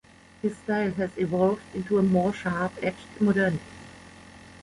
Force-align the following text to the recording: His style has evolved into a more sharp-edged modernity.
His 0.41 0.57
style 0.57 0.89
has 0.93 1.11
evolved 1.15 1.61
into 1.75 1.99
a 1.99 2.01
more 2.01 2.33
sharp-edged 2.33 3.05
modernity. 3.21 3.59